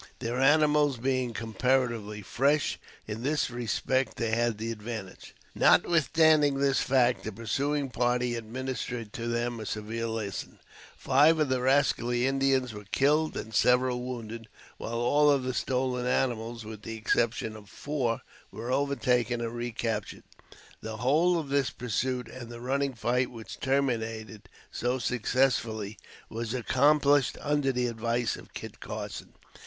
Their 0.17 0.39
animals 0.39 0.97
being 0.97 1.31
comparatively 1.31 2.23
fresh, 2.23 2.79
in 3.05 3.21
this 3.21 3.51
respect 3.51 4.17
they 4.17 4.31
had 4.31 4.57
the 4.57 4.71
advantage. 4.71 5.35
Notwithstanding 5.53 6.57
this 6.57 6.79
fact, 6.81 7.23
the 7.23 7.31
pursuing 7.31 7.91
party 7.91 8.33
administered 8.33 9.13
to 9.13 9.27
them 9.27 9.59
a 9.59 9.65
severe 9.67 10.07
lesson. 10.07 10.57
Five 10.97 11.37
of 11.37 11.49
the 11.49 11.61
rascally 11.61 12.25
Indians 12.25 12.73
were 12.73 12.85
killed 12.91 13.37
and 13.37 13.53
several 13.53 14.01
wounded, 14.01 14.47
while 14.77 14.95
all 14.95 15.29
of 15.29 15.43
the 15.43 15.53
stolen 15.53 16.07
animals, 16.07 16.65
with 16.65 16.81
the 16.81 16.97
exception 16.97 17.55
of 17.55 17.69
four, 17.69 18.21
were 18.49 18.71
overtaken 18.71 19.39
and 19.39 19.53
recaptured. 19.53 20.23
The 20.81 20.97
whole 20.97 21.37
of 21.37 21.49
this 21.49 21.69
pursuit 21.69 22.27
and 22.27 22.49
the 22.49 22.59
running 22.59 22.95
fight 22.95 23.29
which 23.29 23.59
terminated 23.59 24.49
so 24.71 24.97
successfully 24.97 25.99
was 26.27 26.55
accomplished 26.55 27.37
under 27.39 27.71
the 27.71 27.85
advice 27.85 28.35
of 28.35 28.55
Kit 28.55 28.79
Carson. 28.79 29.33